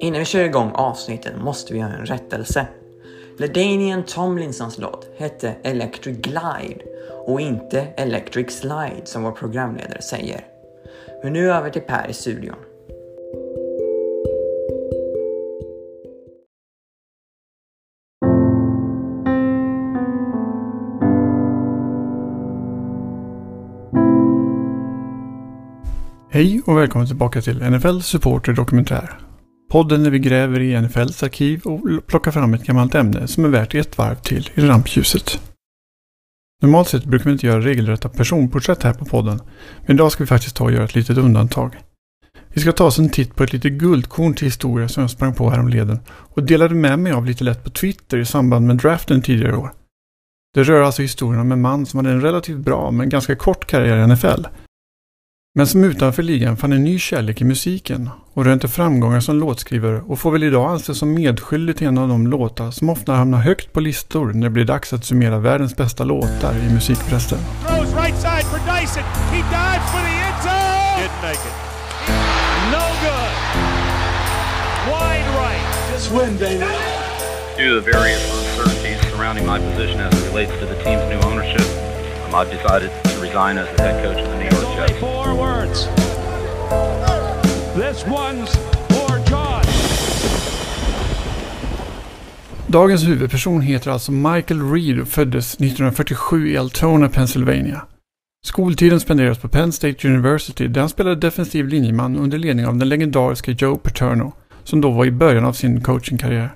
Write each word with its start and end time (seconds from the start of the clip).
Innan 0.00 0.18
vi 0.18 0.24
kör 0.24 0.44
igång 0.44 0.70
avsnittet 0.74 1.32
måste 1.42 1.72
vi 1.72 1.78
göra 1.78 1.92
en 1.92 2.06
rättelse. 2.06 2.66
LaDainian 3.38 4.02
Tomlinsons 4.02 4.78
låt 4.78 5.08
hette 5.16 5.54
Electric 5.62 6.16
Glide 6.16 6.84
och 7.26 7.40
inte 7.40 7.80
Electric 7.80 8.58
Slide 8.58 9.02
som 9.04 9.22
vår 9.22 9.32
programledare 9.32 10.02
säger. 10.02 10.44
Men 11.22 11.32
nu 11.32 11.52
över 11.52 11.70
till 11.70 11.82
Per 11.82 12.10
i 12.10 12.12
studion. 12.12 12.56
Hej 26.30 26.62
och 26.66 26.78
välkommen 26.78 27.06
tillbaka 27.06 27.40
till 27.40 27.70
NFL 27.70 28.00
Supporter 28.00 28.52
Dokumentär. 28.52 29.29
Podden 29.70 30.04
där 30.04 30.10
vi 30.10 30.18
gräver 30.18 30.60
i 30.60 30.80
NFLs 30.80 31.22
arkiv 31.22 31.62
och 31.62 32.06
plockar 32.06 32.30
fram 32.30 32.54
ett 32.54 32.64
gammalt 32.64 32.94
ämne 32.94 33.28
som 33.28 33.44
är 33.44 33.48
värt 33.48 33.74
ett 33.74 33.98
varv 33.98 34.14
till 34.14 34.50
i 34.54 34.60
rampljuset. 34.60 35.40
Normalt 36.62 36.88
sett 36.88 37.04
brukar 37.04 37.24
vi 37.24 37.32
inte 37.32 37.46
göra 37.46 37.60
regelrätta 37.60 38.08
personporträtt 38.08 38.82
här 38.82 38.92
på 38.92 39.04
podden, 39.04 39.40
men 39.86 39.96
idag 39.96 40.12
ska 40.12 40.24
vi 40.24 40.28
faktiskt 40.28 40.56
ta 40.56 40.64
och 40.64 40.72
göra 40.72 40.84
ett 40.84 40.94
litet 40.94 41.18
undantag. 41.18 41.76
Vi 42.48 42.60
ska 42.60 42.72
ta 42.72 42.84
oss 42.84 42.98
en 42.98 43.10
titt 43.10 43.34
på 43.34 43.44
ett 43.44 43.52
litet 43.52 43.72
guldkorn 43.72 44.34
till 44.34 44.46
historia 44.46 44.88
som 44.88 45.00
jag 45.00 45.10
sprang 45.10 45.34
på 45.34 45.50
häromleden 45.50 46.00
och 46.08 46.42
delade 46.42 46.74
med 46.74 46.98
mig 46.98 47.12
av 47.12 47.26
lite 47.26 47.44
lätt 47.44 47.64
på 47.64 47.70
Twitter 47.70 48.18
i 48.18 48.24
samband 48.24 48.66
med 48.66 48.76
draften 48.76 49.22
tidigare 49.22 49.52
i 49.52 49.56
år. 49.56 49.72
Det 50.54 50.62
rör 50.62 50.82
alltså 50.82 51.02
historien 51.02 51.40
om 51.40 51.52
en 51.52 51.60
man 51.60 51.86
som 51.86 51.98
hade 51.98 52.10
en 52.10 52.20
relativt 52.20 52.58
bra 52.58 52.90
men 52.90 53.08
ganska 53.08 53.36
kort 53.36 53.66
karriär 53.66 54.04
i 54.04 54.06
NFL 54.06 54.46
men 55.54 55.66
som 55.66 55.84
utanför 55.84 56.22
ligan 56.22 56.56
fann 56.56 56.72
en 56.72 56.84
ny 56.84 56.98
kärlek 56.98 57.40
i 57.40 57.44
musiken 57.44 58.10
och 58.34 58.44
rönte 58.44 58.68
framgångar 58.68 59.20
som 59.20 59.36
låtskrivare 59.36 60.00
och 60.06 60.18
får 60.18 60.30
väl 60.30 60.42
idag 60.42 60.70
anses 60.70 60.98
som 60.98 61.14
medskyldig 61.14 61.76
till 61.76 61.86
en 61.86 61.98
av 61.98 62.08
de 62.08 62.26
låtar 62.26 62.70
som 62.70 62.90
ofta 62.90 63.12
hamnar 63.12 63.38
högt 63.38 63.72
på 63.72 63.80
listor 63.80 64.32
när 64.32 64.42
det 64.42 64.50
blir 64.50 64.64
dags 64.64 64.92
att 64.92 65.04
summera 65.04 65.38
världens 65.38 65.76
bästa 65.76 66.04
låtar 66.04 66.54
i 66.68 66.72
musikpressen. 66.74 67.38
Due 77.56 77.68
to 77.68 77.80
the 77.82 77.90
various 77.92 78.22
uncertainties 78.32 79.00
surrounding 79.12 79.44
my 79.46 79.58
position 79.58 80.00
as 80.00 80.14
it 80.14 80.22
relates 80.32 80.52
to 80.60 80.66
the 80.66 80.74
team's 80.82 81.06
new 81.10 81.18
ownership, 81.28 81.66
I've 82.32 82.48
decided 82.50 82.90
to 83.04 83.20
resign 83.20 83.58
as 83.58 83.68
the 83.76 83.82
head 83.82 84.02
coach 84.02 84.16
of 84.16 84.28
the 84.30 84.36
New 84.38 84.48
York 84.48 84.76
Jets. 84.78 84.98
This 87.80 88.04
one's 88.06 88.56
for 88.88 89.18
John. 89.30 89.62
Dagens 92.66 93.08
huvudperson 93.08 93.60
heter 93.60 93.90
alltså 93.90 94.12
Michael 94.12 94.72
Reed 94.72 95.00
och 95.00 95.08
föddes 95.08 95.54
1947 95.54 96.48
i 96.48 96.56
Altona, 96.56 97.08
Pennsylvania. 97.08 97.82
Skoltiden 98.46 99.00
spenderades 99.00 99.38
på 99.38 99.48
Penn 99.48 99.72
State 99.72 100.08
University 100.08 100.68
där 100.68 100.80
han 100.80 100.90
spelade 100.90 101.16
defensiv 101.16 101.68
linjeman 101.68 102.16
under 102.16 102.38
ledning 102.38 102.66
av 102.66 102.76
den 102.76 102.88
legendariska 102.88 103.50
Joe 103.50 103.76
Paterno, 103.76 104.32
som 104.64 104.80
då 104.80 104.90
var 104.90 105.04
i 105.04 105.10
början 105.10 105.44
av 105.44 105.52
sin 105.52 105.80
coachingkarriär. 105.80 106.54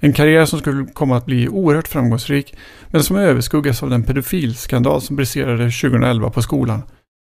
En 0.00 0.12
karriär 0.12 0.44
som 0.46 0.58
skulle 0.58 0.86
komma 0.86 1.16
att 1.16 1.26
bli 1.26 1.48
oerhört 1.48 1.88
framgångsrik, 1.88 2.54
men 2.88 3.02
som 3.02 3.16
överskuggas 3.16 3.82
av 3.82 3.90
den 3.90 4.02
pedofilskandal 4.02 5.02
som 5.02 5.16
briserade 5.16 5.70
2011 5.70 6.30
på 6.30 6.42
skolan, 6.42 6.82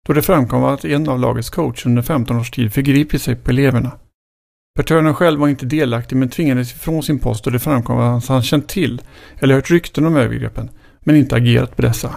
då 0.07 0.13
det 0.13 0.23
framkom 0.23 0.65
att 0.65 0.85
en 0.85 1.09
av 1.09 1.21
lagets 1.21 1.51
coacher 1.51 1.87
under 1.87 2.03
15 2.03 2.37
års 2.37 2.51
tid 2.51 2.73
förgripit 2.73 3.23
sig 3.23 3.37
på 3.37 3.51
eleverna. 3.51 3.99
Paterno 4.77 5.15
själv 5.15 5.41
var 5.41 5.49
inte 5.49 5.67
delaktig 5.67 6.17
men 6.17 6.29
tvingades 6.29 6.73
ifrån 6.73 7.03
sin 7.03 7.19
post 7.19 7.47
och 7.47 7.53
det 7.53 7.59
framkom 7.59 7.99
att 7.99 8.27
han 8.27 8.43
känt 8.43 8.69
till 8.69 9.03
eller 9.39 9.55
hört 9.55 9.71
rykten 9.71 10.07
om 10.07 10.17
övergreppen, 10.17 10.71
men 11.01 11.17
inte 11.17 11.37
agerat 11.37 11.77
på 11.77 11.83
dessa. 11.83 12.17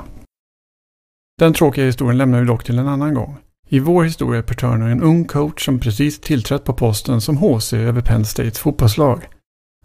Den 1.39 1.53
tråkiga 1.53 1.85
historien 1.85 2.17
lämnar 2.17 2.39
vi 2.39 2.45
dock 2.45 2.63
till 2.63 2.79
en 2.79 2.87
annan 2.87 3.13
gång. 3.13 3.37
I 3.69 3.79
vår 3.79 4.03
historia 4.03 4.39
är 4.39 4.43
Paterno 4.43 4.85
en 4.85 5.01
ung 5.01 5.25
coach 5.25 5.65
som 5.65 5.79
precis 5.79 6.19
tillträtt 6.19 6.63
på 6.63 6.73
posten 6.73 7.21
som 7.21 7.37
HC 7.37 7.73
över 7.73 8.01
Penn 8.01 8.25
States 8.25 8.59
fotbollslag. 8.59 9.27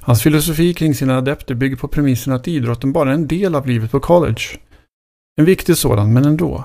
Hans 0.02 0.22
filosofi 0.22 0.74
kring 0.74 0.94
sina 0.94 1.18
adepter 1.18 1.54
bygger 1.54 1.76
på 1.76 1.88
premissen 1.88 2.32
att 2.32 2.48
idrotten 2.48 2.92
bara 2.92 3.10
är 3.10 3.14
en 3.14 3.26
del 3.26 3.54
av 3.54 3.66
livet 3.66 3.90
på 3.90 4.00
college. 4.00 4.42
En 5.36 5.44
viktig 5.44 5.76
sådan, 5.76 6.12
men 6.12 6.24
ändå. 6.24 6.64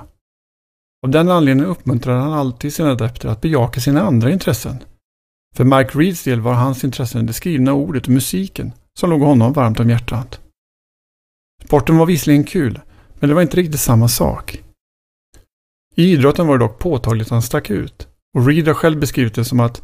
Av 1.02 1.10
den 1.10 1.30
anledningen 1.30 1.70
uppmuntrade 1.70 2.20
han 2.20 2.32
alltid 2.32 2.74
sina 2.74 2.90
adepter 2.90 3.28
att 3.28 3.40
bejaka 3.40 3.80
sina 3.80 4.02
andra 4.02 4.30
intressen. 4.30 4.76
För 5.56 5.64
Mike 5.64 5.98
Reeds 5.98 6.24
del 6.24 6.40
var 6.40 6.54
hans 6.54 6.84
intressen 6.84 7.26
det 7.26 7.32
skrivna 7.32 7.72
ordet 7.72 8.02
och 8.02 8.12
musiken 8.12 8.72
som 8.98 9.10
låg 9.10 9.20
honom 9.20 9.52
varmt 9.52 9.80
om 9.80 9.90
hjärtat. 9.90 10.40
Sporten 11.64 11.98
var 11.98 12.06
visserligen 12.06 12.44
kul, 12.44 12.80
men 13.14 13.28
det 13.28 13.34
var 13.34 13.42
inte 13.42 13.56
riktigt 13.56 13.80
samma 13.80 14.08
sak. 14.08 14.62
I 15.94 16.12
idrotten 16.12 16.46
var 16.46 16.58
det 16.58 16.64
dock 16.64 16.78
påtagligt 16.78 17.26
att 17.26 17.30
han 17.30 17.42
stack 17.42 17.70
ut. 17.70 18.08
Och 18.34 18.46
Reed 18.46 18.66
har 18.66 18.74
själv 18.74 19.00
beskrivit 19.00 19.34
det 19.34 19.44
som 19.44 19.60
att 19.60 19.82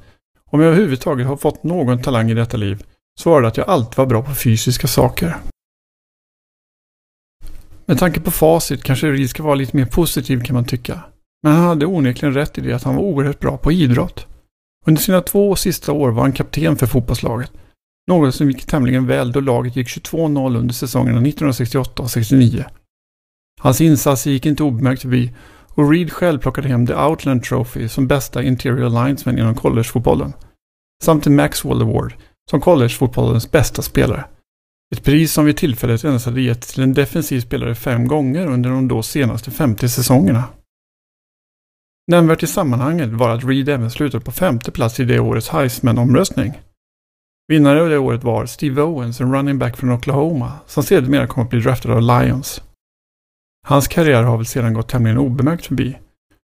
om 0.50 0.61
jag 0.61 0.69
överhuvudtaget 0.69 1.27
har 1.27 1.37
fått 1.37 1.65
någon 1.65 2.03
talang 2.03 2.31
i 2.31 2.34
detta 2.34 2.56
liv 2.56 2.84
så 3.21 3.31
var 3.31 3.43
det 3.43 3.49
att 3.49 3.56
jag 3.56 3.69
alltid 3.69 3.97
var 3.97 4.06
bra 4.06 4.23
på 4.23 4.34
fysiska 4.34 4.87
saker. 4.87 5.37
Med 7.92 7.98
tanke 7.98 8.20
på 8.20 8.30
facit 8.30 8.82
kanske 8.82 9.12
Reed 9.12 9.30
ska 9.30 9.42
vara 9.42 9.54
lite 9.54 9.76
mer 9.76 9.84
positiv 9.84 10.41
kan 10.41 10.54
man 10.54 10.64
tycka. 10.64 11.00
Men 11.42 11.53
han 11.53 11.64
hade 11.64 11.86
onekligen 11.86 12.34
rätt 12.34 12.58
i 12.58 12.60
det 12.60 12.72
att 12.72 12.82
han 12.82 12.97
var 12.97 13.03
oerhört 13.03 13.41
bra 13.41 13.56
på 13.56 13.72
idrott. 13.72 14.26
Under 14.86 15.03
sina 15.03 15.20
två 15.20 15.56
sista 15.56 15.92
år 15.92 16.10
var 16.10 16.22
han 16.22 16.32
kapten 16.32 16.76
för 16.76 16.86
fotbollslaget. 16.86 17.52
Något 18.08 18.34
som 18.34 18.50
gick 18.50 18.66
tämligen 18.66 19.06
väl 19.06 19.32
då 19.32 19.41
laget 19.41 19.76
gick 19.76 19.88
22-0 19.88 20.58
under 20.58 20.75
säsongerna 20.75 21.19
1968 21.19 22.02
och 22.02 22.10
69. 22.10 22.64
Hans 23.60 23.81
insatser 23.81 24.31
gick 24.31 24.47
inte 24.47 24.62
obemärkt 24.62 25.02
förbi 25.02 25.32
och 25.69 25.91
Reed 25.91 26.12
själv 26.12 26.38
plockade 26.38 26.69
hem 26.69 26.86
The 26.86 26.94
Outland 26.94 27.42
Trophy 27.42 27.88
som 27.88 28.06
bästa 28.06 28.42
interior 28.42 29.04
linesman 29.04 29.38
inom 29.38 29.54
collegefotbollen. 29.54 30.32
Samt 31.04 31.22
till 31.22 31.32
Maxwell 31.32 31.82
Award 31.82 32.14
som 32.50 32.60
collegefotbollens 32.60 33.50
bästa 33.50 33.82
spelare. 33.82 34.25
Ett 34.92 35.04
pris 35.04 35.32
som 35.32 35.44
vid 35.44 35.56
tillfället 35.56 36.04
endast 36.04 36.26
hade 36.26 36.41
getts 36.41 36.75
till 36.75 36.82
en 36.82 36.94
defensiv 36.94 37.41
spelare 37.41 37.75
fem 37.75 38.08
gånger 38.08 38.47
under 38.47 38.70
de 38.70 38.88
då 38.88 39.03
senaste 39.03 39.50
50 39.50 39.88
säsongerna. 39.88 40.44
Nämnvärt 42.06 42.42
i 42.42 42.47
sammanhanget 42.47 43.08
var 43.08 43.31
att 43.31 43.44
Reed 43.44 43.69
även 43.69 43.91
slutade 43.91 44.25
på 44.25 44.32
femte 44.32 44.70
plats 44.70 45.00
i 45.00 45.04
det 45.04 45.20
årets 45.20 45.48
Heisman-omröstning. 45.48 46.52
Vinnare 47.48 47.82
av 47.82 47.88
det 47.88 47.98
året 47.98 48.25
var 48.25 48.47
Steve 48.47 48.82
Owens, 48.82 49.20
en 49.20 49.34
running 49.34 49.58
back 49.58 49.76
från 49.76 49.92
Oklahoma, 49.92 50.52
som 50.66 50.82
sedermera 50.82 51.26
kom 51.26 51.44
att 51.44 51.50
bli 51.50 51.60
draftad 51.60 51.92
av 51.92 52.02
Lions. 52.02 52.62
Hans 53.66 53.88
karriär 53.88 54.22
har 54.22 54.36
väl 54.36 54.47
sedan 54.47 54.75
gått 54.75 54.88
tämligen 54.88 55.19
obemärkt 55.19 55.66
förbi. 55.66 55.98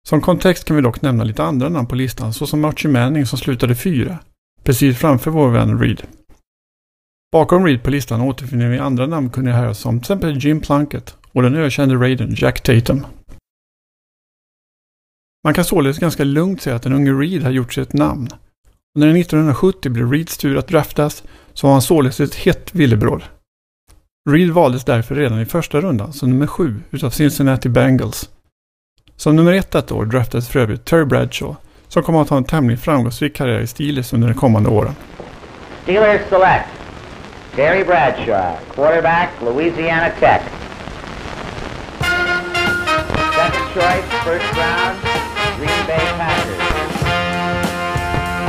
Som 0.08 0.20
kontext 0.20 0.64
kan 0.64 0.76
vi 0.76 0.82
dock 0.82 1.02
nämna 1.02 1.24
lite 1.24 1.44
andra 1.44 1.68
namn 1.68 1.86
på 1.86 1.94
listan, 1.94 2.32
såsom 2.32 2.64
Archie 2.64 2.90
Manning 2.90 3.26
som 3.26 3.38
slutade 3.38 3.74
fyra, 3.74 4.18
precis 4.62 4.98
framför 4.98 5.30
vår 5.30 5.48
vän 5.48 5.78
Reed. 5.78 6.02
Bakom 7.32 7.64
Reed 7.66 7.82
på 7.82 7.90
listan 7.90 8.20
återfinner 8.20 8.68
vi 8.68 8.78
andra 8.78 9.06
namnkunniga 9.06 9.54
herrar 9.54 9.72
som 9.72 10.00
till 10.00 10.02
exempel 10.02 10.38
Jim 10.44 10.60
Plunkett 10.60 11.16
och 11.32 11.42
den 11.42 11.54
ökände 11.54 11.94
raiden 11.94 12.34
Jack 12.36 12.60
Tatum. 12.60 13.06
Man 15.44 15.54
kan 15.54 15.64
således 15.64 15.98
ganska 15.98 16.24
lugnt 16.24 16.62
säga 16.62 16.76
att 16.76 16.82
den 16.82 16.92
unge 16.92 17.12
Reed 17.12 17.42
har 17.42 17.50
gjort 17.50 17.72
sig 17.72 17.82
ett 17.82 17.92
namn. 17.92 18.28
Och 18.94 19.00
när 19.00 19.06
det 19.06 19.20
1970 19.20 19.90
blev 19.90 20.12
Reeds 20.12 20.38
tur 20.38 20.58
att 20.58 20.68
draftas 20.68 21.22
så 21.52 21.66
var 21.66 21.72
han 21.72 21.82
således 21.82 22.20
ett 22.20 22.34
hett 22.34 22.74
villebråd. 22.74 23.22
Reed 24.30 24.50
valdes 24.50 24.84
därför 24.84 25.14
redan 25.14 25.40
i 25.40 25.44
första 25.46 25.80
rundan 25.80 26.12
som 26.12 26.30
nummer 26.30 26.46
sju 26.46 26.80
utav 26.90 27.10
Cincinnati 27.10 27.68
Bengals. 27.68 28.30
Som 29.16 29.36
nummer 29.36 29.52
ett 29.52 29.70
detta 29.70 29.94
år 29.94 30.06
draftades 30.06 30.48
för 30.48 30.60
övrigt 30.60 30.84
Terry 30.84 31.04
Bradshaw 31.04 31.56
som 31.88 32.02
kommer 32.02 32.22
att 32.22 32.28
ha 32.28 32.36
en 32.36 32.44
tämligen 32.44 32.78
framgångsrik 32.78 33.36
karriär 33.36 33.60
i 33.60 33.66
Steelers 33.66 34.12
under 34.12 34.28
de 34.28 34.34
kommande 34.34 34.68
åren. 34.68 34.94
Steelers 35.82 36.28
select 36.28 36.81
Terry 37.56 37.84
Bradshaw, 37.84 38.56
quarterback, 38.74 39.42
Louisiana 39.42 40.10
Tech. 40.18 40.42
Second 43.34 43.68
choice, 43.74 44.04
first 44.24 44.56
round, 44.56 44.96
Green 45.58 45.86
Bay 45.86 46.06
Packers. 46.16 46.58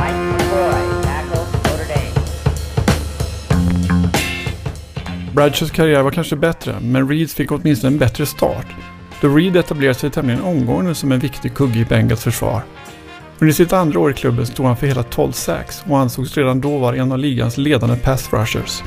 Mike 0.00 0.20
McCoy, 0.32 1.02
tackle, 1.02 1.44
Notre 1.64 1.86
Dame. 1.88 2.12
Bradshaws 5.34 5.70
karriär 5.70 6.02
var 6.02 6.10
kanske 6.10 6.36
bättre, 6.36 6.80
men 6.80 7.08
Reeds 7.08 7.34
fick 7.34 7.52
åtminstone 7.52 7.92
en 7.92 7.98
bättre 7.98 8.26
start. 8.26 8.66
Då 9.20 9.28
Reed 9.28 9.56
etablerade 9.56 9.98
sig 9.98 10.10
tämligen 10.10 10.42
omgående 10.42 10.94
som 10.94 11.12
en 11.12 11.18
viktig 11.18 11.54
kugge 11.54 11.78
i 11.78 11.84
Bengals 11.84 12.24
försvar. 12.24 12.62
Under 13.44 13.54
sitt 13.54 13.72
andra 13.72 14.00
år 14.00 14.10
i 14.10 14.14
klubben 14.14 14.46
stod 14.46 14.66
han 14.66 14.76
för 14.76 14.86
hela 14.86 15.02
12 15.02 15.32
sacks 15.32 15.84
och 15.88 15.98
ansågs 15.98 16.36
redan 16.36 16.60
då 16.60 16.78
vara 16.78 16.96
en 16.96 17.12
av 17.12 17.18
ligans 17.18 17.58
ledande 17.58 17.96
pass 17.96 18.32
rushers. 18.32 18.82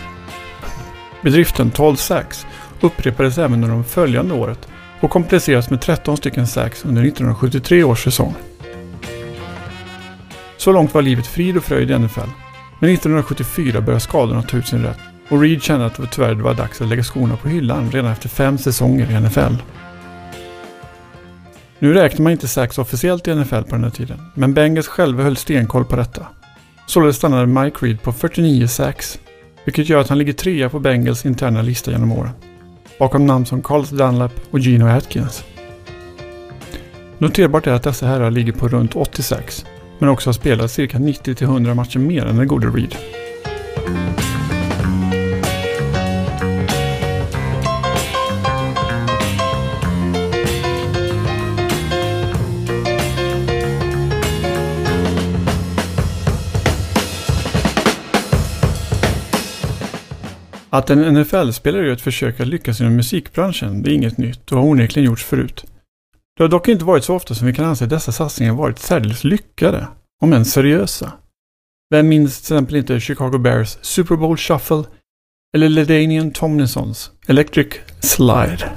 Bedriften 1.22 1.72
12 1.72 1.96
sacks 1.96 2.46
upprepades 2.82 3.38
även 3.38 3.54
under 3.54 3.70
de 3.70 3.84
följande 3.84 4.34
året 4.34 4.68
och 5.02 5.10
komplicerades 5.10 5.70
med 5.70 5.82
13 5.82 6.18
stycken 6.18 6.48
sacks 6.48 6.86
under 6.86 7.02
1973 7.02 7.84
års 7.84 8.04
säsong. 8.04 8.34
Så 10.58 10.72
långt 10.72 10.94
var 10.94 11.02
livet 11.02 11.28
frid 11.28 11.58
och 11.58 11.64
fröjd 11.64 11.92
i 11.92 12.00
NFL. 12.00 12.30
Men 12.80 12.90
1974 12.90 13.82
började 13.82 14.00
skadorna 14.00 14.44
ta 14.44 14.58
ut 14.58 14.68
sin 14.68 14.84
rätt 14.84 15.00
och 15.30 15.42
Reed 15.42 15.64
kände 15.64 15.86
att 15.86 15.96
det 15.96 16.08
tyvärr 16.12 16.36
var 16.36 16.54
dags 16.54 16.82
att 16.82 16.88
lägga 16.88 17.04
skorna 17.04 17.38
på 17.38 17.50
hyllan 17.50 17.92
redan 17.92 18.12
efter 18.12 18.30
fem 18.30 18.58
säsonger 18.58 19.12
i 19.12 19.20
NFL. 19.20 19.56
Nu 21.80 21.94
räknar 21.94 22.24
man 22.24 22.32
inte 22.32 22.48
Sacks 22.48 22.78
officiellt 22.78 23.28
i 23.28 23.36
NFL 23.36 23.62
på 23.62 23.76
den 23.76 23.84
här 23.84 23.92
tiden, 23.92 24.18
men 24.34 24.54
Bengals 24.54 24.88
själva 24.88 25.24
höll 25.24 25.38
stenkoll 25.38 25.86
på 25.86 25.96
detta. 25.96 26.28
Således 26.88 27.16
stannade 27.16 27.46
Mike 27.46 27.86
Reed 27.86 28.02
på 28.02 28.12
49 28.12 28.68
sacks, 28.68 29.20
vilket 29.66 29.90
gör 29.90 30.02
att 30.02 30.10
han 30.10 30.18
ligger 30.18 30.34
trea 30.34 30.70
på 30.70 30.80
Bengals 30.80 31.26
interna 31.26 31.62
lista 31.62 31.92
genom 31.92 32.12
åren. 32.12 32.32
Bakom 33.00 33.26
namn 33.26 33.46
som 33.46 33.62
Carlos 33.62 33.90
Dunlap 33.90 34.32
och 34.52 34.60
Gino 34.60 34.88
Atkins. 34.88 35.44
Noterbart 37.18 37.68
är 37.68 37.72
att 37.72 37.84
dessa 37.84 38.08
herrar 38.08 38.32
ligger 38.32 38.54
på 38.54 38.68
runt 38.68 38.96
86, 38.96 39.66
men 40.00 40.10
också 40.10 40.28
har 40.28 40.34
spelat 40.34 40.72
cirka 40.72 40.98
90-100 40.98 41.74
matcher 41.74 42.00
mer 42.00 42.26
än 42.26 42.38
den 42.38 42.48
gode 42.48 42.68
Reed. 42.68 42.96
Att 60.78 60.90
en 60.90 61.14
NFL-spelare 61.14 61.86
gör 61.86 61.94
ett 61.94 62.02
försök 62.02 62.40
att 62.40 62.48
lyckas 62.48 62.82
inom 62.82 62.96
musikbranschen, 62.96 63.84
det 63.84 63.92
är 63.92 63.94
inget 63.94 64.18
nytt 64.18 64.52
och 64.52 64.58
har 64.58 64.68
onekligen 64.68 65.06
gjorts 65.10 65.24
förut. 65.24 65.66
Det 66.38 66.44
har 66.44 66.48
dock 66.48 66.68
inte 66.68 66.86
varit 66.86 67.04
så 67.04 67.16
ofta 67.16 67.36
som 67.36 67.48
vi 67.48 67.54
kan 67.54 67.66
anse 67.66 67.84
att 67.84 67.90
dessa 67.90 68.12
satsningar 68.12 68.54
varit 68.54 68.80
särdeles 68.80 69.24
lyckade, 69.24 69.88
om 70.22 70.34
än 70.34 70.46
seriösa. 70.46 71.14
Vem 71.90 72.08
minns 72.08 72.42
till 72.42 72.56
exempel 72.56 72.76
inte 72.76 73.00
Chicago 73.00 73.38
Bears 73.38 73.78
Super 73.82 74.16
Bowl 74.16 74.38
Shuffle 74.38 74.84
eller 75.56 75.70
Ledanian 75.70 76.32
Tomlinsons 76.32 77.12
Electric 77.28 77.68
Slide? 78.00 78.70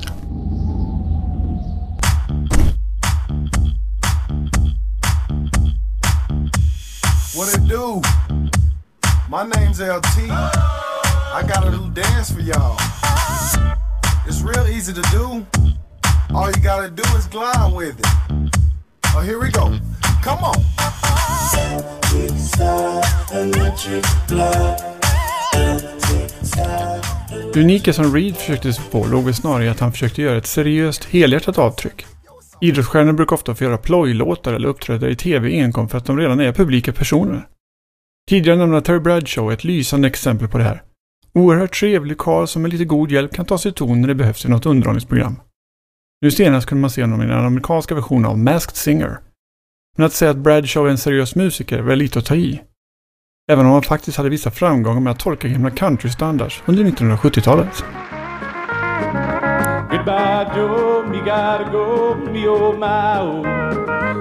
What 7.36 7.54
it 7.54 7.68
do? 7.68 8.02
My 9.30 9.44
name's 9.44 9.80
LT. 9.80 10.79
I 11.32 11.42
got 11.42 11.64
a 11.64 11.70
new 11.70 11.88
dance 11.94 12.32
for 12.32 12.40
y'all. 12.40 12.76
It's 14.26 14.42
real 14.42 14.66
easy 14.66 14.92
to 14.92 15.02
do. 15.12 15.46
All 16.34 16.48
you 16.48 16.62
gotta 16.62 16.90
do 16.90 17.04
is 17.18 17.26
glide 17.28 17.72
with 17.76 18.00
it. 18.00 18.06
Oh, 19.14 19.20
here 19.20 19.38
we 19.38 19.50
go. 19.50 19.78
Come 20.24 20.42
on. 20.42 20.64
Det 27.54 27.60
unika 27.60 27.92
som 27.92 28.14
Reed 28.14 28.36
försökte 28.36 28.72
sig 28.72 28.84
på 28.90 29.06
låg 29.06 29.24
väl 29.24 29.34
snarare 29.34 29.64
i 29.64 29.68
att 29.68 29.80
han 29.80 29.92
försökte 29.92 30.22
göra 30.22 30.38
ett 30.38 30.46
seriöst, 30.46 31.04
helhjärtat 31.04 31.58
avtryck. 31.58 32.06
Idrottsstjärnor 32.60 33.12
brukar 33.12 33.36
ofta 33.36 33.54
få 33.54 33.64
göra 33.64 33.78
plojlåtar 33.78 34.52
eller 34.52 34.68
uppträda 34.68 35.08
i 35.08 35.16
TV 35.16 35.60
enkom 35.60 35.88
för 35.88 35.98
att 35.98 36.04
de 36.06 36.18
redan 36.18 36.40
är 36.40 36.52
publika 36.52 36.92
personer. 36.92 37.46
Tidigare 38.28 38.58
nämnda 38.58 38.80
Terry 38.80 39.00
Bradshaw 39.00 39.52
är 39.52 39.56
ett 39.56 39.64
lysande 39.64 40.08
exempel 40.08 40.48
på 40.48 40.58
det 40.58 40.64
här. 40.64 40.82
Oerhört 41.34 41.74
trevlig 41.74 42.18
karl 42.18 42.46
som 42.46 42.62
med 42.62 42.72
lite 42.72 42.84
god 42.84 43.10
hjälp 43.10 43.34
kan 43.34 43.44
ta 43.44 43.58
sig 43.58 43.72
ton 43.72 44.00
när 44.00 44.08
det 44.08 44.14
behövs 44.14 44.44
i 44.44 44.48
något 44.48 44.66
underhållningsprogram. 44.66 45.40
Nu 46.22 46.30
senast 46.30 46.66
kunde 46.68 46.80
man 46.80 46.90
se 46.90 47.02
honom 47.02 47.22
i 47.22 47.26
den 47.26 47.44
amerikanska 47.44 47.94
versionen 47.94 48.24
av 48.24 48.38
Masked 48.38 48.76
Singer. 48.76 49.18
Men 49.96 50.06
att 50.06 50.12
säga 50.12 50.30
att 50.30 50.36
Bradshaw 50.36 50.88
är 50.88 50.90
en 50.90 50.98
seriös 50.98 51.34
musiker 51.34 51.78
är 51.78 51.82
väl 51.82 51.98
lite 51.98 52.18
att 52.18 52.26
ta 52.26 52.34
i. 52.34 52.60
Även 53.52 53.66
om 53.66 53.72
han 53.72 53.82
faktiskt 53.82 54.16
hade 54.16 54.28
vissa 54.28 54.50
framgångar 54.50 55.00
med 55.00 55.10
att 55.10 55.18
tolka 55.18 55.48
gamla 55.48 55.70
countrystandards 55.70 56.62
under 56.66 56.84
1970-talet. 56.84 57.84
Goodbye, 59.90 60.56
Joe, 60.56 61.04
me 61.10 61.18
gotta 61.18 61.68
go, 61.72 62.14
me 62.32 62.48
oh 62.48 62.78
my 62.78 63.20
oh. 63.20 63.44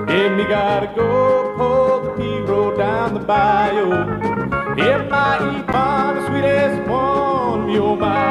Yeah, 0.10 0.36
me 0.36 0.44
gotta 0.44 0.92
go, 0.96 1.54
pull 1.58 2.02
the 2.04 2.22
P 2.22 2.52
road 2.52 2.78
down 2.78 3.14
the 3.14 3.20
bayou. 3.20 4.59
If 4.80 5.10
my 5.10 5.38
Yvonne, 5.42 6.16
the 6.16 6.28
sweetest 6.28 6.90
one, 6.90 7.68
me 7.68 7.80
oh 7.80 7.96
my 7.96 8.30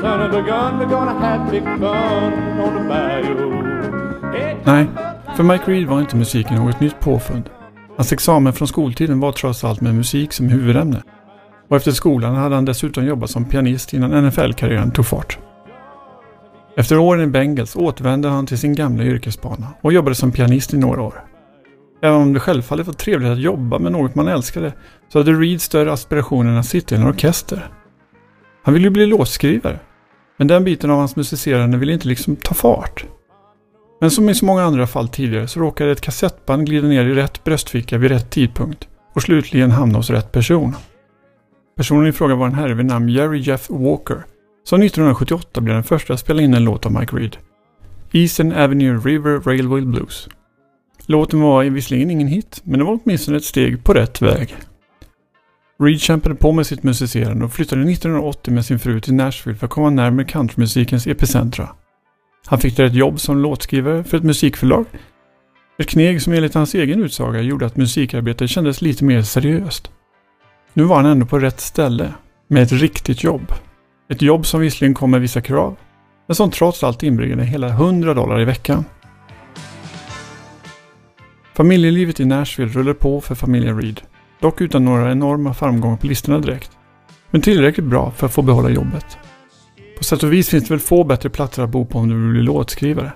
son 0.00 0.20
of 0.22 0.34
a 0.34 0.42
gun, 0.42 0.78
we're 0.78 0.90
gonna 0.90 1.18
have 1.20 1.50
big 1.50 1.64
fun 1.64 2.32
on 2.60 2.74
the 2.74 2.88
bayou. 2.88 3.62
Nej, 4.64 4.86
för 5.36 5.42
Mike 5.42 5.70
Reed 5.70 5.86
var 5.86 6.00
inte 6.00 6.16
musiken 6.16 6.56
något 6.56 6.80
nytt 6.80 7.00
påfund. 7.00 7.50
Hans 7.96 8.12
examen 8.12 8.52
från 8.52 8.68
skoltiden 8.68 9.20
var 9.20 9.32
trots 9.32 9.64
allt 9.64 9.80
med 9.80 9.94
musik 9.94 10.32
som 10.32 10.48
huvudämne. 10.48 11.02
Och 11.68 11.76
efter 11.76 11.90
skolan 11.90 12.34
hade 12.34 12.54
han 12.54 12.64
dessutom 12.64 13.06
jobbat 13.06 13.30
som 13.30 13.44
pianist 13.44 13.94
innan 13.94 14.26
NFL-karriären 14.26 14.90
tog 14.90 15.06
fart. 15.06 15.38
Efter 16.76 16.98
åren 16.98 17.20
i 17.20 17.26
Bengals 17.26 17.76
återvände 17.76 18.28
han 18.28 18.46
till 18.46 18.58
sin 18.58 18.74
gamla 18.74 19.04
yrkesbana 19.04 19.66
och 19.82 19.92
jobbade 19.92 20.14
som 20.14 20.32
pianist 20.32 20.74
i 20.74 20.78
några 20.78 21.02
år. 21.02 21.14
Även 22.02 22.20
om 22.20 22.32
det 22.32 22.40
självfallet 22.40 22.86
var 22.86 22.94
trevligt 22.94 23.30
att 23.30 23.38
jobba 23.38 23.78
med 23.78 23.92
något 23.92 24.14
man 24.14 24.28
älskade 24.28 24.72
så 25.08 25.18
hade 25.18 25.32
Reed 25.32 25.60
större 25.60 25.92
aspirationer 25.92 26.50
än 26.50 26.58
att 26.58 26.66
sitta 26.66 26.94
i 26.94 26.98
en 26.98 27.08
orkester. 27.08 27.70
Han 28.62 28.74
ville 28.74 28.86
ju 28.86 28.90
bli 28.90 29.06
låtskrivare. 29.06 29.78
Men 30.36 30.46
den 30.46 30.64
biten 30.64 30.90
av 30.90 30.98
hans 30.98 31.16
musicerande 31.16 31.78
ville 31.78 31.92
inte 31.92 32.08
liksom 32.08 32.36
ta 32.36 32.54
fart. 32.54 33.06
Men 34.00 34.10
som 34.10 34.28
i 34.28 34.34
så 34.34 34.44
många 34.44 34.62
andra 34.62 34.86
fall 34.86 35.08
tidigare 35.08 35.48
så 35.48 35.60
råkade 35.60 35.90
ett 35.90 36.00
kassettband 36.00 36.66
glida 36.66 36.88
ner 36.88 37.06
i 37.06 37.14
rätt 37.14 37.44
bröstficka 37.44 37.98
vid 37.98 38.10
rätt 38.10 38.30
tidpunkt 38.30 38.88
och 39.14 39.22
slutligen 39.22 39.70
hamna 39.70 39.98
hos 39.98 40.10
rätt 40.10 40.32
person. 40.32 40.74
Personen 41.76 42.06
i 42.06 42.12
fråga 42.12 42.34
var 42.34 42.46
en 42.46 42.54
herre 42.54 42.74
vid 42.74 42.86
namn 42.86 43.08
Jerry 43.08 43.38
Jeff 43.38 43.70
Walker 43.70 44.24
som 44.64 44.82
1978 44.82 45.60
blev 45.60 45.74
den 45.74 45.84
första 45.84 46.14
att 46.14 46.20
spela 46.20 46.42
in 46.42 46.54
en 46.54 46.64
låt 46.64 46.86
av 46.86 46.92
Mike 46.92 47.16
Reed. 47.16 47.36
Eastern 48.12 48.52
Avenue 48.52 48.98
River 48.98 49.40
Railway 49.40 49.80
Blues. 49.80 50.28
Låten 51.06 51.40
var 51.40 51.64
visserligen 51.64 52.10
ingen 52.10 52.28
hit, 52.28 52.60
men 52.64 52.78
det 52.78 52.84
var 52.84 52.98
åtminstone 53.04 53.36
ett 53.36 53.44
steg 53.44 53.84
på 53.84 53.94
rätt 53.94 54.22
väg. 54.22 54.56
Reed 55.78 56.00
kämpade 56.00 56.34
på 56.34 56.52
med 56.52 56.66
sitt 56.66 56.82
musicerande 56.82 57.44
och 57.44 57.52
flyttade 57.52 57.82
1980 57.82 58.54
med 58.54 58.64
sin 58.64 58.78
fru 58.78 59.00
till 59.00 59.14
Nashville 59.14 59.58
för 59.58 59.66
att 59.66 59.72
komma 59.72 59.90
närmare 59.90 60.24
countrymusikens 60.24 61.06
epicentra. 61.06 61.68
Han 62.46 62.58
fick 62.58 62.76
där 62.76 62.84
ett 62.84 62.94
jobb 62.94 63.20
som 63.20 63.38
låtskrivare 63.38 64.04
för 64.04 64.16
ett 64.16 64.24
musikförlag. 64.24 64.84
Ett 65.78 65.88
kneg 65.88 66.22
som 66.22 66.32
enligt 66.32 66.54
hans 66.54 66.74
egen 66.74 67.02
utsaga 67.02 67.40
gjorde 67.40 67.66
att 67.66 67.76
musikarbetet 67.76 68.50
kändes 68.50 68.82
lite 68.82 69.04
mer 69.04 69.22
seriöst. 69.22 69.90
Nu 70.72 70.84
var 70.84 70.96
han 70.96 71.06
ändå 71.06 71.26
på 71.26 71.38
rätt 71.38 71.60
ställe, 71.60 72.12
med 72.48 72.62
ett 72.62 72.72
riktigt 72.72 73.24
jobb. 73.24 73.52
Ett 74.10 74.22
jobb 74.22 74.46
som 74.46 74.60
visserligen 74.60 74.94
kom 74.94 75.10
med 75.10 75.20
vissa 75.20 75.40
krav, 75.40 75.76
men 76.26 76.34
som 76.34 76.50
trots 76.50 76.84
allt 76.84 77.02
inbringade 77.02 77.44
hela 77.44 77.68
100 77.68 78.14
dollar 78.14 78.40
i 78.40 78.44
veckan. 78.44 78.84
Familjelivet 81.56 82.20
i 82.20 82.24
Nashville 82.24 82.72
rullar 82.72 82.94
på 82.94 83.20
för 83.20 83.34
familjen 83.34 83.80
Reed, 83.80 84.00
dock 84.40 84.60
utan 84.60 84.84
några 84.84 85.12
enorma 85.12 85.54
framgångar 85.54 85.96
på 85.96 86.06
listorna 86.06 86.38
direkt. 86.38 86.70
Men 87.30 87.42
tillräckligt 87.42 87.86
bra 87.86 88.10
för 88.10 88.26
att 88.26 88.32
få 88.32 88.42
behålla 88.42 88.70
jobbet. 88.70 89.18
På 89.98 90.04
sätt 90.04 90.22
och 90.22 90.32
vis 90.32 90.48
finns 90.48 90.64
det 90.64 90.70
väl 90.70 90.80
få 90.80 91.04
bättre 91.04 91.30
platser 91.30 91.62
att 91.62 91.70
bo 91.70 91.86
på 91.86 91.98
om 91.98 92.08
du 92.08 92.14
vill 92.14 92.30
bli 92.30 92.42
låtskrivare. 92.42 93.12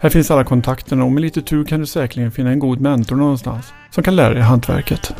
Här 0.00 0.10
finns 0.10 0.30
alla 0.30 0.44
kontakterna 0.44 1.04
och 1.04 1.12
med 1.12 1.20
lite 1.20 1.42
tur 1.42 1.64
kan 1.64 1.80
du 1.80 1.86
säkerligen 1.86 2.32
finna 2.32 2.50
en 2.50 2.58
god 2.58 2.80
mentor 2.80 3.16
någonstans 3.16 3.72
som 3.90 4.04
kan 4.04 4.16
lära 4.16 4.34
dig 4.34 4.42
hantverket. 4.42 5.14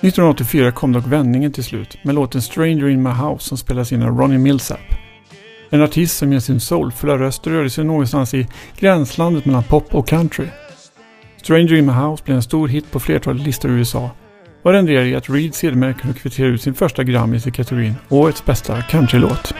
1984 0.00 0.72
kom 0.72 0.92
dock 0.92 1.06
vändningen 1.06 1.52
till 1.52 1.64
slut 1.64 1.98
med 2.04 2.14
låten 2.14 2.42
Stranger 2.42 2.88
in 2.88 3.02
my 3.02 3.10
house 3.10 3.48
som 3.48 3.58
spelas 3.58 3.92
in 3.92 4.02
av 4.02 4.18
Ronnie 4.18 4.38
Millsap. 4.38 4.99
En 5.70 5.82
artist 5.82 6.16
som 6.16 6.28
med 6.28 6.42
sin 6.42 6.60
soulfulla 6.60 7.18
röst 7.18 7.46
rörde 7.46 7.70
sig 7.70 7.84
någonstans 7.84 8.34
i 8.34 8.46
gränslandet 8.78 9.44
mellan 9.44 9.62
pop 9.62 9.94
och 9.94 10.08
country. 10.08 10.46
Stranger 11.36 11.74
in 11.74 11.86
my 11.86 11.92
house 11.92 12.24
blev 12.24 12.36
en 12.36 12.42
stor 12.42 12.68
hit 12.68 12.90
på 12.90 13.00
flertalet 13.00 13.42
listor 13.42 13.70
i 13.70 13.74
USA 13.74 14.10
och 14.62 14.72
renderade 14.72 15.08
i 15.08 15.14
att 15.14 15.30
Reed 15.30 15.54
sedermera 15.54 15.92
kunde 15.92 16.18
kvittera 16.18 16.46
ut 16.46 16.62
sin 16.62 16.74
första 16.74 17.04
Grammis 17.04 17.46
i 17.46 17.50
kategorin 17.50 17.94
Årets 18.08 18.44
bästa 18.44 18.82
countrylåt. 18.82 19.54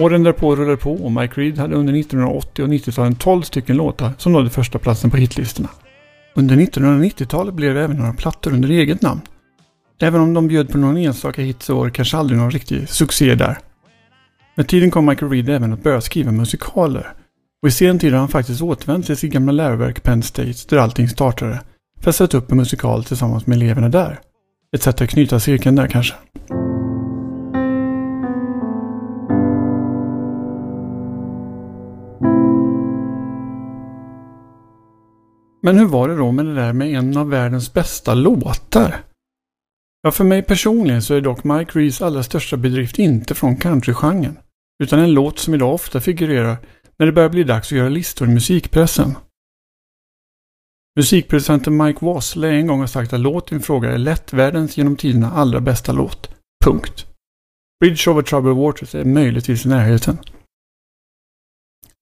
Åren 0.00 0.22
därpå 0.22 0.56
rullade 0.56 0.76
på 0.76 0.92
och 0.92 1.12
Mike 1.12 1.40
Reed 1.40 1.58
hade 1.58 1.76
under 1.76 1.94
1980 1.94 2.62
och 2.62 2.68
90-talen 2.68 3.14
12 3.14 3.42
stycken 3.42 3.76
låtar 3.76 4.12
som 4.18 4.32
nådde 4.32 4.50
första 4.50 4.78
platsen 4.78 5.10
på 5.10 5.16
hitlistorna. 5.16 5.68
Under 6.34 6.56
1990-talet 6.56 7.54
blev 7.54 7.74
det 7.74 7.84
även 7.84 7.96
några 7.96 8.12
plattor 8.12 8.52
under 8.52 8.68
eget 8.68 9.02
namn. 9.02 9.20
Även 10.00 10.20
om 10.20 10.34
de 10.34 10.48
bjöd 10.48 10.68
på 10.70 10.78
någon 10.78 10.96
enstaka 10.96 11.42
hit 11.42 11.62
så 11.62 11.74
var 11.74 11.84
det 11.84 11.92
kanske 11.92 12.16
aldrig 12.16 12.38
någon 12.38 12.50
riktig 12.50 12.88
succé 12.88 13.34
där. 13.34 13.58
Med 14.56 14.68
tiden 14.68 14.90
kom 14.90 15.06
Michael 15.06 15.30
Reed 15.30 15.48
även 15.48 15.72
att 15.72 15.82
börja 15.82 16.00
skriva 16.00 16.32
musikaler. 16.32 17.12
Och 17.62 17.68
i 17.68 17.72
sen 17.72 17.98
tid 17.98 18.12
har 18.12 18.20
han 18.20 18.28
faktiskt 18.28 18.62
återvänt 18.62 19.06
till 19.06 19.16
sitt 19.16 19.32
gamla 19.32 19.52
läroverk 19.52 20.02
Penn 20.02 20.22
State 20.22 20.54
där 20.68 20.78
allting 20.78 21.08
startade. 21.08 21.60
För 22.00 22.10
att 22.10 22.16
sätta 22.16 22.36
upp 22.38 22.50
en 22.50 22.56
musikal 22.56 23.04
tillsammans 23.04 23.46
med 23.46 23.56
eleverna 23.56 23.88
där. 23.88 24.20
Ett 24.76 24.82
sätt 24.82 25.00
att 25.00 25.10
knyta 25.10 25.40
cirkeln 25.40 25.76
där 25.76 25.86
kanske. 25.86 26.14
Men 35.60 35.78
hur 35.78 35.86
var 35.86 36.08
det 36.08 36.16
då 36.16 36.32
med 36.32 36.46
det 36.46 36.54
där 36.54 36.72
med 36.72 36.94
en 36.94 37.16
av 37.16 37.30
världens 37.30 37.72
bästa 37.72 38.14
låtar? 38.14 39.04
Ja, 40.02 40.10
för 40.10 40.24
mig 40.24 40.42
personligen 40.42 41.02
så 41.02 41.14
är 41.14 41.20
dock 41.20 41.44
Mike 41.44 41.78
Rees 41.78 42.02
allra 42.02 42.22
största 42.22 42.56
bedrift 42.56 42.98
inte 42.98 43.34
från 43.34 43.56
countrygenren, 43.56 44.38
utan 44.82 44.98
en 44.98 45.14
låt 45.14 45.38
som 45.38 45.54
idag 45.54 45.74
ofta 45.74 46.00
figurerar 46.00 46.56
när 46.98 47.06
det 47.06 47.12
börjar 47.12 47.28
bli 47.28 47.44
dags 47.44 47.72
att 47.72 47.78
göra 47.78 47.88
listor 47.88 48.28
i 48.28 48.30
musikpressen. 48.30 49.14
Musikproducenten 50.96 51.76
Mike 51.76 52.04
Wassle 52.04 52.40
lär 52.40 52.52
en 52.52 52.66
gång 52.66 52.80
ha 52.80 52.86
sagt 52.86 53.12
att 53.12 53.20
låten 53.20 53.58
i 53.58 53.62
fråga 53.62 53.90
är 53.90 53.98
lätt 53.98 54.32
världens 54.32 54.76
genom 54.76 54.96
tiderna 54.96 55.30
allra 55.30 55.60
bästa 55.60 55.92
låt. 55.92 56.30
Punkt. 56.64 57.06
Bridge 57.80 58.10
over 58.10 58.22
troubled 58.22 58.56
waters 58.56 58.94
är 58.94 59.04
möjligtvis 59.04 59.66
i 59.66 59.68
närheten. 59.68 60.18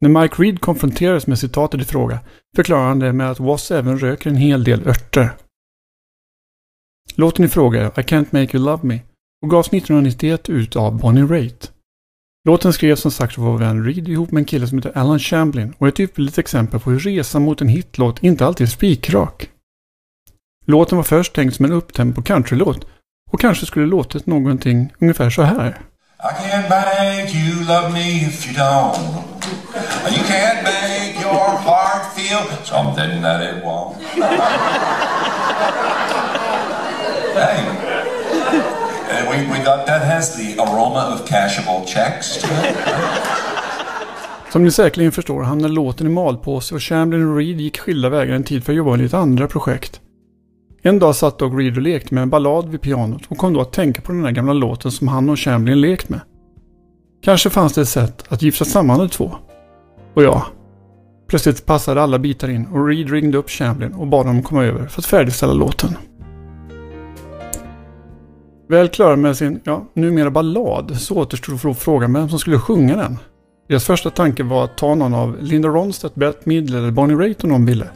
När 0.01 0.23
Mike 0.23 0.43
Reed 0.43 0.61
konfronterades 0.61 1.27
med 1.27 1.39
citatet 1.39 1.81
i 1.81 1.85
fråga 1.85 2.21
förklarar 2.57 2.89
han 2.89 2.99
det 2.99 3.13
med 3.13 3.31
att 3.31 3.41
Wass 3.41 3.71
även 3.71 3.99
röker 3.99 4.31
en 4.31 4.37
hel 4.37 4.65
del 4.65 4.89
örter. 4.89 5.31
Låten 7.15 7.45
i 7.45 7.49
fråga 7.49 7.81
är 7.81 7.87
I 7.87 8.03
Can't 8.03 8.27
Make 8.31 8.57
You 8.57 8.65
Love 8.67 8.87
Me 8.87 9.01
och 9.43 9.51
gavs 9.51 9.67
1991 9.67 10.49
ut 10.49 10.77
av 10.77 10.99
Bonnie 10.99 11.23
Raitt. 11.23 11.73
Låten 12.45 12.73
skrevs 12.73 13.01
som 13.01 13.11
sagt 13.11 13.39
av 13.39 13.45
vår 13.45 13.59
vän 13.59 13.85
Reed 13.85 14.09
ihop 14.09 14.31
med 14.31 14.41
en 14.41 14.45
kille 14.45 14.67
som 14.67 14.79
heter 14.79 14.99
Alan 14.99 15.19
Chamblin 15.19 15.75
och 15.79 15.87
är 15.87 15.93
ett 15.93 16.01
ypperligt 16.01 16.39
exempel 16.39 16.81
på 16.81 16.91
hur 16.91 16.99
resan 16.99 17.43
mot 17.43 17.61
en 17.61 17.69
hitlåt 17.69 18.23
inte 18.23 18.47
alltid 18.47 18.67
är 18.67 18.71
spikrak. 18.71 19.49
Låten 20.67 20.97
var 20.97 21.03
först 21.03 21.35
tänkt 21.35 21.57
som 21.57 21.65
en 21.65 21.73
upptempo 21.73 22.23
countrylåt 22.23 22.87
och 23.31 23.41
kanske 23.41 23.67
skulle 23.67 23.87
låtit 23.87 24.27
någonting 24.27 24.93
ungefär 24.99 25.31
så 25.31 25.43
här. 25.43 25.69
I 25.69 26.51
can't 26.51 26.69
make 26.69 27.39
you 27.39 27.65
love 27.65 27.93
me 27.93 28.27
if 28.27 28.47
you 28.47 28.57
don't. 28.57 29.28
You 30.17 30.25
can't 30.25 30.63
make 30.63 31.21
your 31.21 31.49
heart 31.69 32.13
feel 32.17 32.43
something 32.65 33.23
that 33.23 33.43
it 33.43 33.65
won't. 33.65 33.97
hey. 37.39 37.59
And 39.11 39.29
we, 39.31 39.37
we 39.53 39.65
got 39.65 39.87
that 39.87 40.03
has 40.03 40.37
the 40.37 40.63
aroma 40.63 41.15
of 41.15 41.29
cashable 41.29 41.87
checks 41.87 42.37
to 42.37 42.47
it. 42.69 42.77
Som 44.53 44.65
ni 44.65 44.71
säkerligen 44.71 45.13
förstår 45.13 45.43
hamnade 45.43 45.75
låten 45.75 46.07
i 46.07 46.11
malpåse 46.11 46.75
och 46.75 46.83
Chamberlain 46.83 47.31
och 47.31 47.37
Reed 47.37 47.61
gick 47.61 47.79
skilda 47.79 48.09
vägar 48.09 48.35
en 48.35 48.45
tid 48.45 48.65
för 48.65 48.73
att 48.73 48.77
jobba 48.77 48.91
med 48.91 49.01
lite 49.01 49.19
andra 49.19 49.47
projekt. 49.47 50.01
En 50.83 50.99
dag 50.99 51.17
satt 51.17 51.39
dock 51.39 51.53
Reed 51.61 51.77
och 51.77 51.83
lekte 51.83 52.15
med 52.15 52.23
en 52.23 52.31
ballad 52.31 52.69
vid 52.69 52.81
pianot 52.81 53.23
och 53.29 53.39
kom 53.39 53.53
då 53.53 53.61
att 53.61 53.73
tänka 53.73 54.03
på 54.03 54.13
den 54.13 54.23
där 54.23 54.31
gamla 54.31 54.53
låten 54.53 54.91
som 54.91 55.09
han 55.09 55.31
och 55.31 55.39
Chamberlain 55.39 55.81
lekt 55.81 56.09
med. 56.09 56.21
Kanske 57.23 57.51
fanns 57.51 57.73
det 57.75 57.81
ett 57.81 57.89
sätt 57.89 58.25
att 58.29 58.43
gifta 58.43 58.65
samman 58.65 58.99
de 58.99 59.09
två. 59.09 59.37
Och 60.19 60.25
jag. 60.25 60.43
plötsligt 61.29 61.67
passade 61.67 62.03
alla 62.03 62.19
bitar 62.19 62.49
in 62.49 62.67
och 62.67 62.87
Reed 62.87 63.11
ringde 63.11 63.39
upp 63.39 63.51
Chamberlain 63.51 63.95
och 63.95 64.07
bad 64.07 64.27
honom 64.27 64.43
komma 64.43 64.65
över 64.65 64.87
för 64.87 65.01
att 65.01 65.07
färdigställa 65.07 65.53
låten. 65.53 65.91
Väl 68.69 68.89
klara 68.89 69.17
med 69.17 69.37
sin, 69.37 69.61
ja, 69.65 69.87
numera 69.95 70.31
ballad 70.31 70.97
så 70.97 71.17
återstod 71.17 71.79
frågan 71.79 72.13
vem 72.13 72.29
som 72.29 72.39
skulle 72.39 72.59
sjunga 72.59 72.97
den. 72.97 73.19
Deras 73.69 73.85
första 73.85 74.11
tanke 74.11 74.43
var 74.43 74.65
att 74.65 74.79
ta 74.79 74.95
någon 74.95 75.15
av 75.15 75.37
Linda 75.41 75.69
Ronstadt, 75.69 76.15
Bette 76.15 76.49
Midler 76.49 76.79
eller 76.79 76.91
Bonnie 76.91 77.15
Raitt 77.15 77.45
om 77.45 77.51
de 77.51 77.67
ville. 77.67 77.89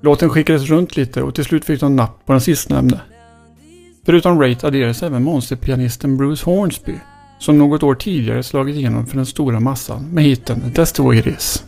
Låten 0.00 0.30
skickades 0.30 0.68
runt 0.68 0.96
lite 0.96 1.22
och 1.22 1.34
till 1.34 1.44
slut 1.44 1.64
fick 1.64 1.80
de 1.80 1.96
napp 1.96 2.26
på 2.26 2.32
den 2.32 2.40
sistnämnde. 2.40 3.00
Förutom 4.06 4.40
Raitt 4.40 4.64
adderades 4.64 5.02
även 5.02 5.22
monsterpianisten 5.22 6.16
Bruce 6.16 6.50
Hornsby, 6.50 6.94
som 7.42 7.58
något 7.58 7.82
år 7.82 7.94
tidigare 7.94 8.42
slagit 8.42 8.76
igenom 8.76 9.06
för 9.06 9.16
den 9.16 9.26
stora 9.26 9.60
massan 9.60 10.08
med 10.12 10.24
hiten 10.24 10.72
Desto 10.74 10.96
the 10.96 11.08
way 11.08 11.18
it 11.18 11.26
is. 11.26 11.64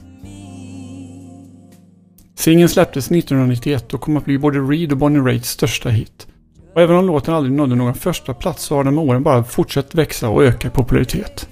Singeln 2.34 2.68
släpptes 2.68 3.10
1991 3.10 3.94
och 3.94 4.00
kom 4.00 4.16
att 4.16 4.24
bli 4.24 4.38
både 4.38 4.58
Reed 4.58 4.92
och 4.92 4.98
Bonnie 4.98 5.18
Raids 5.18 5.48
största 5.48 5.88
hit. 5.88 6.26
Och 6.74 6.80
även 6.80 6.96
om 6.96 7.06
låten 7.06 7.34
aldrig 7.34 7.52
nådde 7.52 7.74
någon 7.74 7.94
första 7.94 8.34
plats 8.34 8.62
så 8.62 8.76
har 8.76 8.84
den 8.84 8.94
med 8.94 9.04
åren 9.04 9.22
bara 9.22 9.44
fortsatt 9.44 9.94
växa 9.94 10.28
och 10.28 10.44
öka 10.44 10.68
i 10.68 10.70
popularitet. 10.70 11.48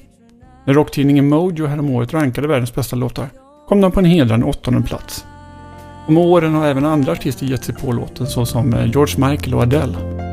När 0.67 0.75
rocktidningen 0.75 1.29
Mojo 1.29 1.67
häromåret 1.67 2.14
rankade 2.14 2.49
världens 2.49 2.75
bästa 2.75 2.97
låtar 2.97 3.29
kom 3.69 3.81
den 3.81 3.93
på 3.93 4.00
en 4.00 4.07
hedrande 4.07 4.47
åttonde 4.47 4.83
plats. 4.83 5.25
Och 6.07 6.12
med 6.12 6.25
åren 6.25 6.55
har 6.55 6.67
även 6.67 6.85
andra 6.85 7.12
artister 7.12 7.47
gett 7.47 7.64
sig 7.64 7.75
på 7.75 7.93
låten 7.93 8.26
såsom 8.26 8.75
eh, 8.75 8.91
George 8.91 9.29
Michael 9.29 9.55
och 9.55 9.62
Adele. 9.62 10.32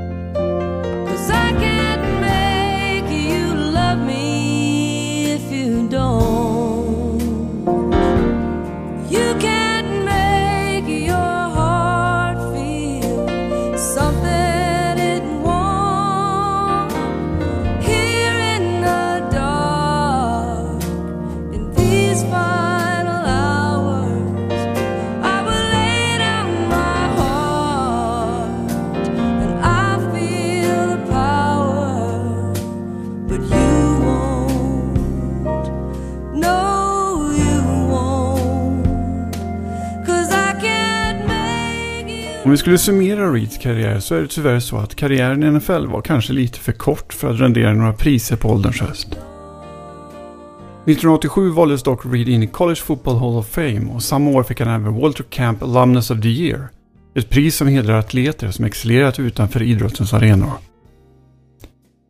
Om 42.50 42.52
vi 42.52 42.58
skulle 42.58 42.78
summera 42.78 43.34
Reeds 43.34 43.58
karriär 43.58 44.00
så 44.00 44.16
är 44.16 44.22
det 44.22 44.28
tyvärr 44.28 44.60
så 44.60 44.78
att 44.78 44.96
karriären 44.96 45.44
i 45.44 45.52
NFL 45.52 45.86
var 45.86 46.02
kanske 46.02 46.34
lite 46.34 46.60
för 46.60 46.72
kort 46.72 47.14
för 47.14 47.30
att 47.30 47.40
rendera 47.40 47.74
några 47.74 47.94
priser 47.94 48.36
på 48.36 48.50
ålderns 48.50 48.82
höst. 48.82 49.08
1987 49.08 51.50
valdes 51.50 51.84
dock 51.84 52.06
Reed 52.06 52.30
in 52.30 52.44
i 52.44 52.48
College 52.48 52.82
Football 52.82 53.18
Hall 53.18 53.38
of 53.38 53.48
Fame 53.48 53.94
och 53.94 54.04
samma 54.04 54.32
år 54.32 54.44
fick 54.44 54.60
han 54.60 54.82
även 54.82 55.02
Walter 55.02 55.24
Camp 55.24 55.64
Alumnus 55.64 56.12
of 56.12 56.22
the 56.22 56.30
Year. 56.30 56.68
Ett 57.16 57.30
pris 57.30 57.56
som 57.56 57.68
hedrar 57.68 58.00
atleter 58.00 58.52
som 58.52 58.66
excellerat 58.66 59.20
utanför 59.20 59.62
idrottens 59.62 60.14
arenor. 60.14 60.52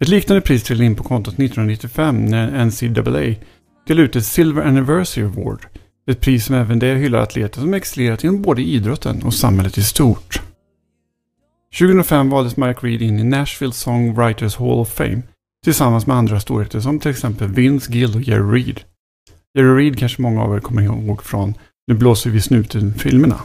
Ett 0.01 0.08
liknande 0.08 0.41
pris 0.41 0.63
trillade 0.63 0.86
in 0.86 0.96
på 0.96 1.03
kontot 1.03 1.34
1995 1.34 2.25
när 2.25 2.65
NCAA 2.65 3.36
delade 3.88 4.05
ut 4.05 4.15
ett 4.15 4.25
Silver 4.25 4.62
Anniversary 4.62 5.25
Award. 5.25 5.65
Ett 6.10 6.22
pris 6.22 6.46
som 6.46 6.56
även 6.56 6.80
det 6.80 6.96
hyllar 6.96 7.20
atleter 7.20 7.62
som 7.62 7.74
excellerat 7.74 8.24
inom 8.24 8.42
både 8.42 8.62
idrotten 8.62 9.24
och 9.24 9.34
samhället 9.34 9.78
i 9.78 9.84
stort. 9.84 10.42
2005 11.80 12.30
valdes 12.30 12.58
Mike 12.58 12.80
Reed 12.88 13.01
in 13.01 13.20
i 13.20 13.24
Nashville 13.24 13.74
Songwriters 13.74 14.56
Hall 14.56 14.80
of 14.80 14.89
Fame 14.89 15.22
tillsammans 15.63 16.08
med 16.08 16.18
andra 16.18 16.39
storheter 16.39 16.80
som 16.80 17.00
till 17.00 17.12
exempel 17.12 17.48
Vince 17.48 17.92
Gill 17.92 18.16
och 18.16 18.22
Jerry 18.22 18.63
Reed. 18.63 18.82
Jerry 19.54 19.84
Reed 19.84 20.00
kanske 20.00 20.22
många 20.22 20.44
av 20.44 20.56
er 20.56 20.60
kommer 20.60 20.82
ihåg 20.82 21.24
från 21.24 21.54
Nu 21.88 21.94
blåser 21.94 22.30
vi 22.30 22.42
snuten-filmerna. 22.42 23.39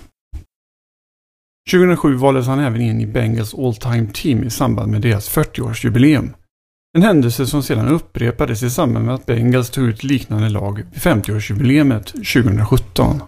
2007 1.70 2.14
valdes 2.14 2.46
han 2.46 2.58
även 2.58 2.80
in 2.80 3.00
i 3.00 3.06
Bengals 3.06 3.54
All 3.54 3.74
Time 3.74 4.06
Team 4.14 4.44
i 4.44 4.50
samband 4.50 4.92
med 4.92 5.00
deras 5.00 5.36
40-årsjubileum. 5.36 6.30
En 6.96 7.02
händelse 7.02 7.46
som 7.46 7.62
sedan 7.62 7.88
upprepades 7.88 8.62
i 8.62 8.70
samband 8.70 9.06
med 9.06 9.14
att 9.14 9.26
Bengals 9.26 9.70
tog 9.70 9.88
ut 9.88 10.02
liknande 10.02 10.48
lag 10.48 10.76
vid 10.76 11.02
50-årsjubileet 11.02 12.04
2017. 12.04 13.22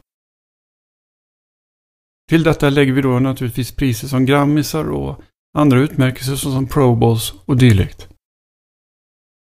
Till 2.29 2.43
detta 2.43 2.71
lägger 2.71 2.93
vi 2.93 3.03
då 3.03 3.19
naturligtvis 3.19 3.73
priser 3.73 4.09
som 4.09 4.27
Grammisar 4.27 4.91
och 4.91 5.23
andra 5.59 5.79
utmärkelser 5.79 6.37
såsom 6.37 6.67
Pro 6.67 6.95
Bowls 6.95 7.35
och 7.45 7.57
dylikt. 7.57 8.09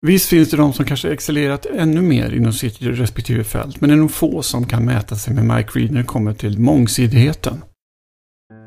Visst 0.08 0.30
finns 0.30 0.50
det 0.50 0.58
de 0.58 0.74
som 0.74 0.86
kanske 0.86 1.12
excellerat 1.12 1.66
ännu 1.66 2.02
mer 2.02 2.34
inom 2.34 2.54
sitt 2.54 2.82
respektive 2.82 3.44
fält, 3.44 3.82
men 3.82 3.90
det 3.90 3.96
är 3.96 3.98
nog 3.98 4.12
få 4.12 4.42
som 4.42 4.68
kan 4.68 4.86
mäta 4.86 5.16
sig 5.16 5.34
med 5.34 5.46
Mike 5.58 5.80
Reed 5.80 5.92
när 5.92 6.00
det 6.00 6.08
kommer 6.08 6.34
till 6.34 6.60
mångsidigheten. 6.60 7.64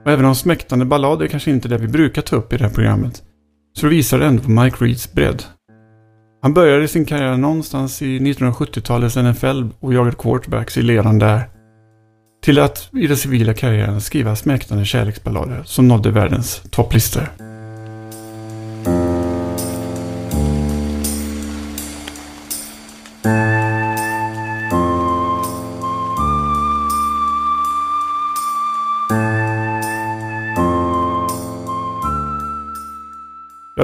Och 0.05 0.11
även 0.11 0.25
om 0.25 0.35
smäktande 0.35 0.85
ballader 0.85 1.27
kanske 1.27 1.51
inte 1.51 1.69
är 1.69 1.71
det 1.71 1.79
vi 1.79 1.89
brukar 1.89 2.23
ta 2.23 2.37
upp 2.37 2.53
i 2.53 2.57
det 2.57 2.65
här 2.65 2.75
programmet, 2.75 3.23
så 3.73 3.87
det 3.87 3.91
visar 3.91 4.21
ändå 4.21 4.43
på 4.43 4.51
Mike 4.51 4.85
Reeds 4.85 5.13
bredd. 5.13 5.43
Han 6.43 6.55
började 6.55 6.89
sin 6.89 7.05
karriär 7.05 7.37
någonstans 7.37 8.03
i 8.03 8.19
1970-talets 8.19 9.17
NFL 9.17 9.69
och 9.81 9.95
jagade 9.95 10.17
quarterbacks 10.17 10.79
i 10.79 10.83
ledan 10.83 11.19
där. 11.19 11.49
Till 12.43 12.59
att 12.59 12.91
i 12.93 13.07
den 13.07 13.17
civila 13.17 13.55
karriären 13.55 14.01
skriva 14.01 14.37
smäktande 14.37 14.85
kärleksballader 14.85 15.63
som 15.65 15.89
nådde 15.89 16.11
världens 16.11 16.63
topplistor. 16.71 17.52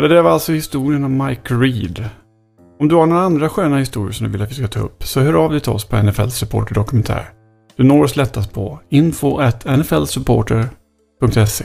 Det 0.09 0.15
där 0.15 0.23
var 0.23 0.31
alltså 0.31 0.53
historien 0.53 1.05
om 1.05 1.27
Mike 1.27 1.55
Reed. 1.55 2.09
Om 2.81 2.89
du 2.89 2.95
har 2.95 3.07
några 3.07 3.23
andra 3.23 3.49
sköna 3.49 3.79
historier 3.79 4.13
som 4.13 4.27
du 4.27 4.33
vill 4.33 4.43
att 4.43 4.51
vi 4.51 4.55
ska 4.55 4.69
ta 4.69 4.81
upp 4.81 5.05
så 5.05 5.21
hör 5.21 5.35
av 5.35 5.51
dig 5.51 5.61
till 5.61 5.73
oss 5.73 5.85
på 5.85 6.03
NFL 6.03 6.29
Supporter 6.29 6.75
Dokumentär. 6.75 7.31
Du 7.77 7.85
når 7.85 8.05
oss 8.05 8.17
lättast 8.17 8.53
på 8.53 8.81
info 8.89 9.39
at 9.39 9.65
nflsupporter.se 9.65 11.65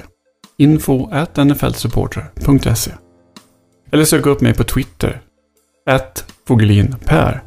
info 0.57 1.09
at 1.11 1.37
nflsupporter.se 1.37 2.91
Eller 3.91 4.05
sök 4.05 4.25
upp 4.25 4.41
mig 4.41 4.53
på 4.53 4.63
Twitter. 4.63 5.21
At 5.89 6.25
fogelinper. 6.47 7.43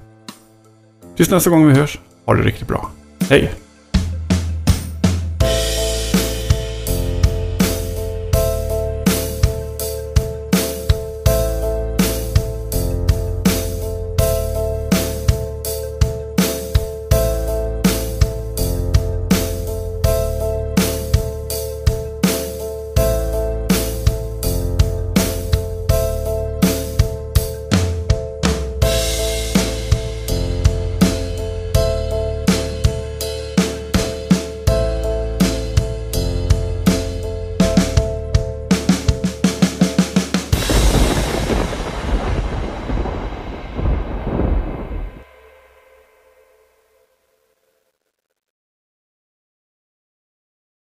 Tills 1.16 1.30
nästa 1.30 1.50
gång 1.50 1.66
vi 1.66 1.74
hörs, 1.74 2.00
ha 2.26 2.34
det 2.34 2.42
riktigt 2.42 2.68
bra. 2.68 2.90
Hej! 3.30 3.65